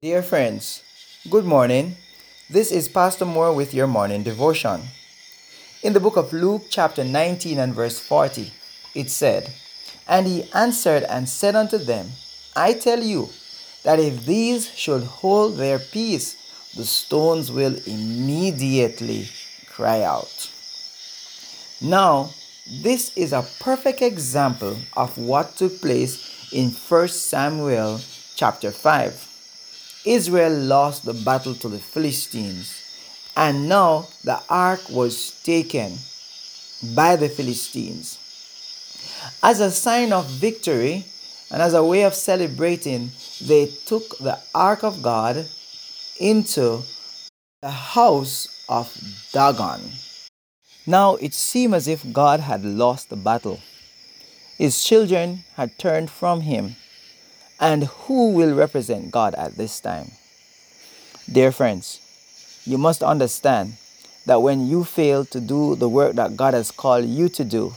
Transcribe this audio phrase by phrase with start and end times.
[0.00, 0.84] Dear friends,
[1.28, 1.96] good morning.
[2.48, 4.82] This is Pastor Moore with your morning devotion.
[5.82, 8.52] In the book of Luke, chapter 19 and verse 40,
[8.94, 9.50] it said,
[10.06, 12.10] And he answered and said unto them,
[12.54, 13.30] I tell you
[13.82, 16.36] that if these should hold their peace,
[16.76, 19.26] the stones will immediately
[19.68, 20.48] cry out.
[21.82, 22.30] Now,
[22.70, 27.98] this is a perfect example of what took place in 1 Samuel
[28.36, 29.27] chapter 5.
[30.04, 32.82] Israel lost the battle to the Philistines,
[33.36, 35.98] and now the ark was taken
[36.94, 38.18] by the Philistines.
[39.42, 41.04] As a sign of victory
[41.50, 43.10] and as a way of celebrating,
[43.42, 45.46] they took the ark of God
[46.20, 46.82] into
[47.62, 48.92] the house of
[49.32, 49.80] Dagon.
[50.86, 53.60] Now it seemed as if God had lost the battle.
[54.56, 56.76] His children had turned from him.
[57.60, 60.12] And who will represent God at this time?
[61.30, 62.00] Dear friends,
[62.64, 63.74] you must understand
[64.26, 67.74] that when you fail to do the work that God has called you to do,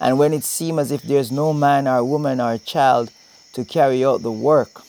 [0.00, 3.10] and when it seems as if there's no man or woman or child
[3.52, 4.82] to carry out the work,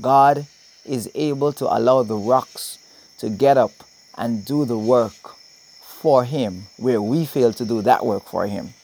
[0.00, 0.46] God
[0.84, 2.78] is able to allow the rocks
[3.18, 3.72] to get up
[4.18, 5.34] and do the work
[5.82, 8.74] for him where we fail to do that work for him.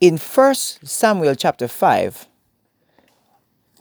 [0.00, 2.26] In 1 Samuel chapter 5,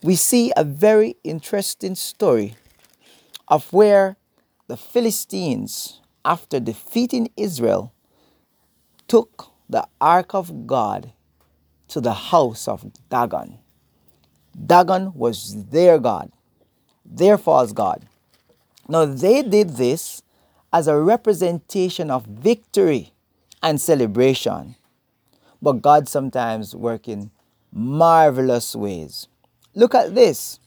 [0.04, 2.56] we see a very interesting story
[3.48, 4.18] of where
[4.68, 7.94] the Philistines, after defeating Israel,
[9.08, 11.14] took the ark of God
[11.88, 13.60] to the house of Dagon.
[14.66, 16.32] Dagon was their God,
[17.06, 18.06] their false God.
[18.90, 20.22] Now they did this
[20.72, 23.14] as a representation of victory
[23.64, 24.76] and celebration.
[25.62, 27.32] But God sometimes works in
[27.72, 29.28] marvelous ways.
[29.78, 30.60] Look at this.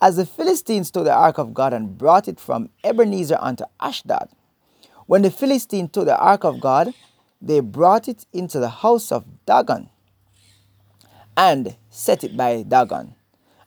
[0.00, 4.30] As the Philistines took the ark of God and brought it from Ebenezer unto Ashdod,
[5.06, 6.92] when the Philistines took the ark of God,
[7.40, 9.90] they brought it into the house of Dagon
[11.36, 13.14] and set it by Dagon.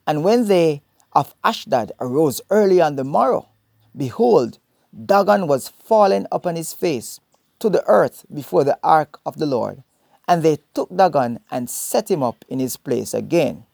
[0.06, 0.82] And when they
[1.14, 3.48] of Ashdod arose early on the morrow,
[3.96, 4.60] behold,
[4.94, 7.22] Dagon was fallen upon his face
[7.60, 9.84] to the earth before the ark of the Lord.
[10.28, 13.66] And they took Dagon and set him up in his place again.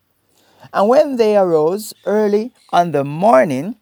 [0.73, 3.77] And when they arose early on the morning,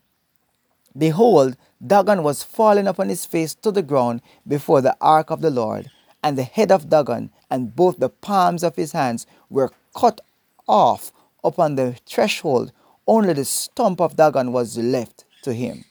[0.98, 5.52] behold, Dagon was fallen upon his face to the ground before the ark of the
[5.52, 5.90] Lord.
[6.24, 10.22] And the head of Dagon and both the palms of his hands were cut
[10.68, 11.12] off
[11.44, 12.72] upon the threshold.
[13.06, 15.86] Only the stump of Dagon was left to him.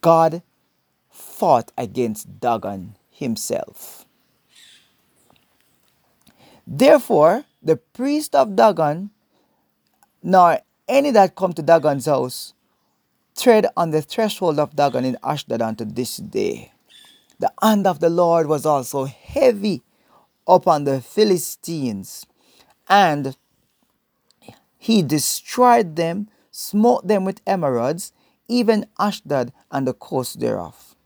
[0.00, 0.42] God
[1.10, 4.04] fought against Dagon himself.
[6.66, 9.10] Therefore, the priest of Dagon,
[10.24, 10.58] nor
[10.88, 12.54] any that come to Dagon's house,
[13.36, 16.72] tread on the threshold of Dagon in Ashdod unto this day.
[17.38, 19.82] The hand of the Lord was also heavy
[20.48, 22.26] upon the Philistines,
[22.88, 23.36] and
[24.78, 28.12] he destroyed them, smote them with emerods,
[28.48, 30.96] even Ashdod and the coast thereof.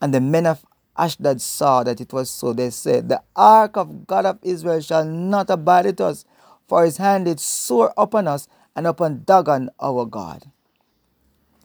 [0.00, 0.64] And the men of
[0.96, 2.52] Ashdod saw that it was so.
[2.52, 6.24] They said, The ark of God of Israel shall not abide with us,
[6.68, 8.46] for his hand is sore upon us
[8.76, 10.52] and upon Dagon our God.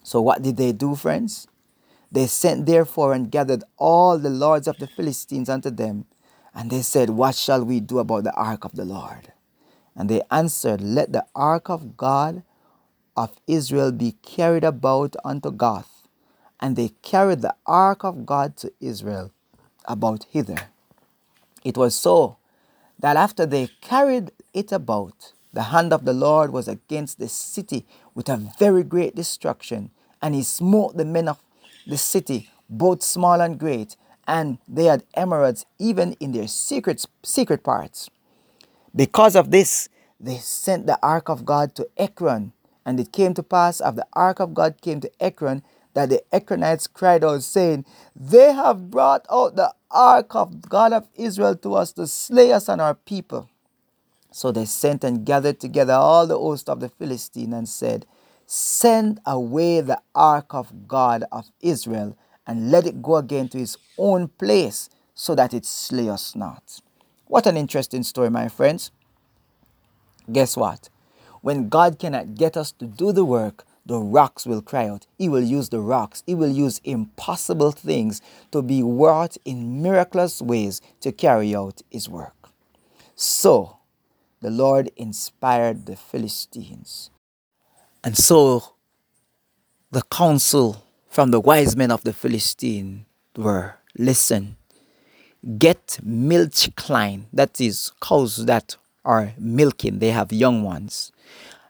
[0.02, 1.48] So what did they do, friends?
[2.12, 6.06] They sent therefore and gathered all the lords of the Philistines unto them,
[6.56, 9.34] and they said, What shall we do about the ark of the Lord?
[9.96, 12.44] And they answered, Let the ark of God
[13.18, 16.08] of Israel be carried about unto Gath.
[16.60, 19.32] And they carried the ark of God to Israel
[19.86, 20.70] about hither.
[21.64, 22.38] It was so
[23.04, 27.86] that after they carried it about, the hand of the Lord was against the city
[28.16, 29.92] with a very great destruction,
[30.22, 31.38] and he smote the men of
[31.86, 37.62] the city, both small and great, and they had emerods even in their secret, secret
[37.62, 38.10] parts.
[38.96, 42.54] Because of this, they sent the ark of God to Ekron,
[42.86, 45.62] and it came to pass, after the ark of God came to Ekron,
[45.94, 47.86] that the Ekronites cried out, saying,
[48.16, 52.68] They have brought out the ark of God of Israel to us to slay us
[52.68, 53.50] and our people.
[54.32, 58.06] So they sent and gathered together all the host of the Philistine and said,
[58.48, 63.78] Send away the ark of God of Israel and let it go again to its
[63.98, 66.82] own place so that it slay us not.
[67.28, 68.92] What an interesting story, my friends.
[70.32, 70.90] Guess what?
[71.42, 75.08] When God cannot get us to do the work, the rocks will cry out.
[75.18, 76.24] He will use the rocks.
[76.26, 78.22] He will use impossible things
[78.52, 82.50] to be wrought in miraculous ways to carry out his work.
[83.16, 83.78] So,
[84.42, 87.10] the Lord inspired the Philistines.
[88.04, 88.74] And so
[89.92, 93.06] the counsel from the wise men of the Philistine
[93.38, 94.58] were listen,
[95.58, 98.76] get milch kine, that is, cows that
[99.06, 101.12] are milking, they have young ones.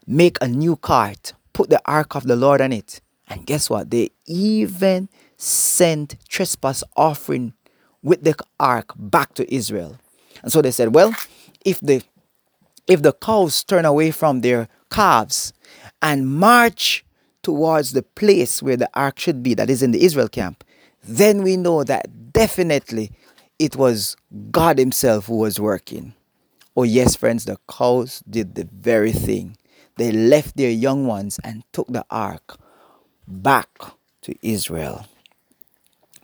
[0.06, 3.00] Make a new cart, put the ark of the Lord on it.
[3.28, 3.90] And guess what?
[3.90, 5.08] They even
[5.38, 7.54] sent trespass offering
[8.02, 9.98] with the ark back to Israel.
[10.42, 11.14] And so they said, well,
[11.64, 12.02] if the
[12.86, 15.54] if the cows turn away from their calves
[16.02, 17.02] and march
[17.42, 20.62] towards the place where the ark should be, that is in the Israel camp,
[21.02, 23.10] then we know that definitely
[23.58, 24.16] it was
[24.50, 26.12] God Himself who was working.
[26.76, 29.56] Oh, yes, friends, the cows did the very thing.
[29.96, 32.58] They left their young ones and took the ark
[33.28, 33.68] back
[34.22, 35.06] to Israel.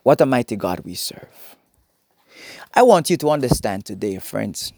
[0.02, 1.56] What a mighty God we serve.
[2.75, 4.72] I want you to understand today, friends,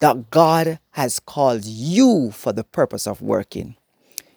[0.00, 3.76] that God has called you for the purpose of working.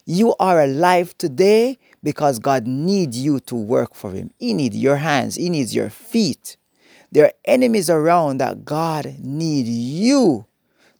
[0.05, 4.31] You are alive today because God needs you to work for Him.
[4.37, 6.57] He needs your hands, He needs your feet.
[7.11, 10.45] There are enemies around that God needs you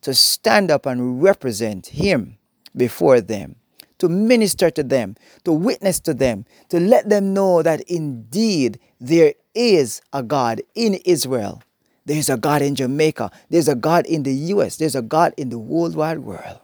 [0.02, 2.39] to stand up and represent Him
[2.76, 3.56] before them,
[3.98, 9.34] to minister to them, to witness to them, to let them know that indeed there
[9.54, 11.62] is a God in Israel.
[12.06, 13.32] There's a God in Jamaica.
[13.50, 14.78] There's a God in the US.
[14.78, 16.60] There's a God in the world wide world.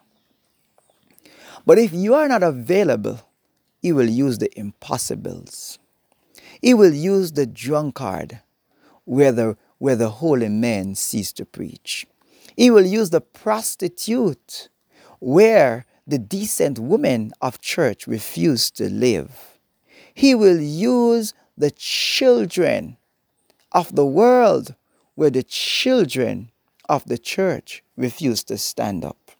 [1.66, 3.22] But if you are not available,
[3.81, 5.78] He will use the impossibles.
[6.62, 8.42] He will use the drunkard
[9.04, 12.08] where the, where the holy men cease to preach.
[12.56, 14.69] He will use the prostitute
[15.19, 19.57] where the decent women of church refuse to live.
[20.13, 22.98] He will use the children
[23.72, 24.75] of the world
[25.16, 26.52] where the children
[26.88, 29.31] of the church refuse to stand up.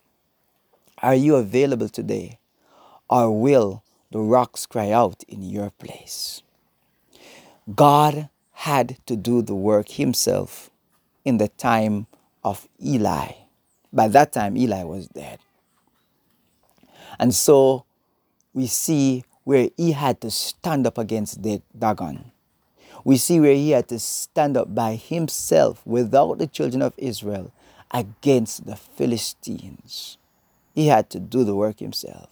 [1.02, 2.40] Are you available today?
[3.10, 6.42] Or will the rocks cry out in your place?
[7.74, 10.70] God had to do the work himself
[11.24, 12.08] in the time
[12.44, 13.34] of Eli.
[13.92, 15.40] By that time, Eli was dead.
[17.20, 17.86] And so
[18.54, 22.32] we see where he had to stand up against Dagon.
[23.04, 27.52] We see where he had to stand up by himself without the children of Israel
[27.92, 30.18] against the Philistines.
[30.74, 32.30] He had to do the work himself.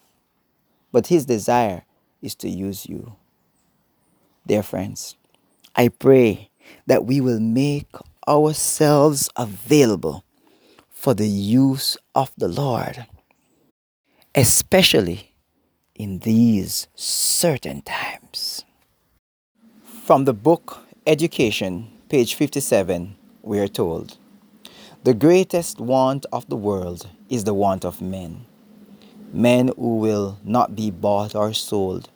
[0.91, 1.85] But his desire
[2.21, 3.15] is to use you.
[4.47, 5.15] Dear friends,
[5.75, 6.49] I pray
[6.87, 7.87] that we will make
[8.27, 10.23] ourselves available
[10.89, 13.05] for the use of the Lord,
[14.35, 15.33] especially
[15.95, 18.65] in these certain times.
[19.83, 24.17] From the book Education, page 57, we are told
[25.03, 28.45] The greatest want of the world is the want of men.
[29.31, 32.09] Men who will not be bought or sold,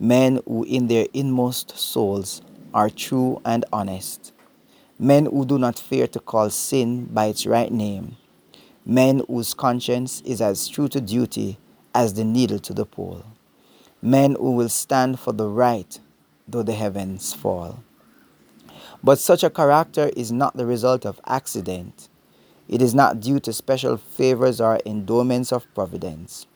[0.00, 2.42] men who in their inmost souls
[2.74, 4.32] are true and honest
[4.98, 8.16] men who do not fear to call sin by its right name,
[8.86, 11.58] men whose conscience is as true to duty
[11.94, 13.24] as the needle to the pole,
[14.00, 16.00] men who will stand for the right
[16.48, 17.82] though the heavens fall.
[19.02, 22.08] But such a character is not the result of accident.
[22.68, 26.46] It is not due to special favors or endowments of providence.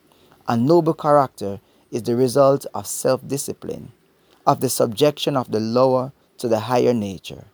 [0.49, 1.61] A noble character
[1.91, 3.93] is the result of self discipline,
[4.47, 7.47] of the subjection of the lower to the higher nature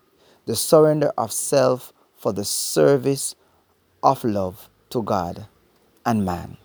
[0.46, 3.34] the surrender of self for the service
[4.06, 5.48] of love to God
[6.06, 6.58] and man.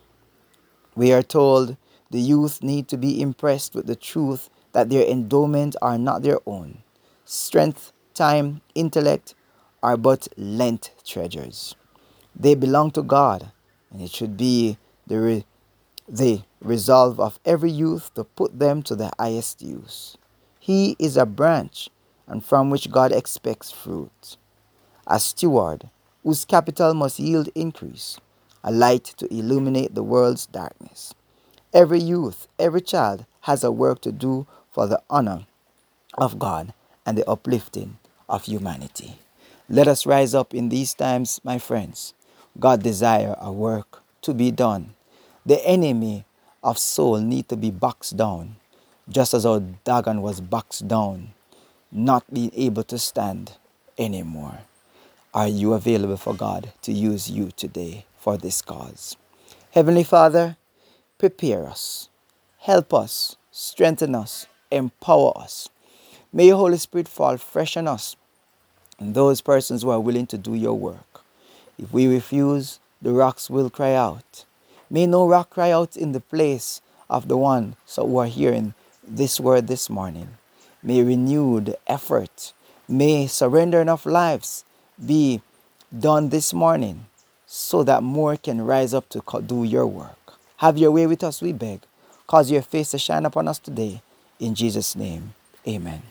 [0.95, 1.75] We are told
[2.11, 6.37] the youth need to be impressed with the truth that their endowments are not their
[6.45, 6.83] own.
[7.25, 9.33] Strength, time, intellect
[9.81, 11.75] are but lent treasures.
[12.35, 13.51] They belong to God,
[13.89, 15.45] and it should be the, re-
[16.07, 20.15] the resolve of every youth to put them to the highest use.
[20.59, 21.89] He is a branch
[22.27, 24.37] and from which God expects fruit.
[25.07, 25.89] A steward
[26.23, 28.19] whose capital must yield increase,
[28.63, 31.13] a light to illuminate the world's darkness.
[31.73, 35.45] Every youth, every child has a work to do for the honor
[36.17, 36.73] of God
[37.05, 37.97] and the uplifting
[38.29, 39.19] of humanity.
[39.69, 42.13] Let us rise up in these times, my friends.
[42.59, 44.93] God desire a work to be done.
[45.45, 46.25] The enemy
[46.63, 48.57] of soul need to be boxed down,
[49.09, 51.33] just as our Dagon was boxed down
[51.91, 53.57] not being able to stand
[53.97, 54.59] anymore.
[55.33, 59.15] Are you available for God to use you today for this cause?
[59.71, 60.57] Heavenly Father,
[61.17, 62.09] prepare us,
[62.57, 65.69] help us, strengthen us, empower us.
[66.33, 68.17] May your Holy Spirit fall fresh on us
[68.99, 71.21] and those persons who are willing to do your work.
[71.79, 74.43] If we refuse, the rocks will cry out.
[74.89, 78.73] May no rock cry out in the place of the one so who are hearing
[79.07, 80.31] this word this morning.
[80.83, 82.51] May renewed effort,
[82.89, 84.65] may surrender enough lives
[85.05, 85.41] be
[85.97, 87.05] done this morning
[87.45, 90.17] so that more can rise up to do your work.
[90.57, 91.81] Have your way with us, we beg.
[92.27, 94.01] Cause your face to shine upon us today.
[94.39, 95.33] In Jesus' name,
[95.67, 96.10] amen.